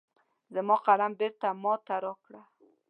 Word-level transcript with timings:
زما 0.53 0.75
قلم 0.87 1.11
بیرته 1.19 1.47
وماته 1.51 1.95
را 1.97 2.01
روا 2.03 2.13
کړه 2.23 2.41